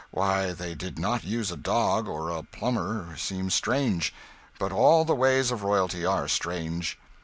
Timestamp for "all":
4.71-5.05